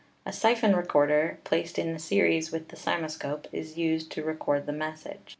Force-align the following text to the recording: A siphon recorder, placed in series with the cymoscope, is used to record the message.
A 0.25 0.33
siphon 0.33 0.75
recorder, 0.75 1.37
placed 1.43 1.77
in 1.77 1.99
series 1.99 2.51
with 2.51 2.69
the 2.69 2.75
cymoscope, 2.75 3.45
is 3.51 3.77
used 3.77 4.09
to 4.13 4.23
record 4.23 4.65
the 4.65 4.71
message. 4.73 5.29